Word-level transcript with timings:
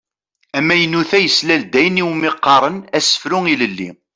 Amaynut-a 0.57 1.19
yeslal-d 1.21 1.73
ayen 1.79 2.01
i 2.01 2.03
wumi 2.07 2.31
qqaren 2.35 2.77
asefru 2.97 3.39
ilelli. 3.53 3.89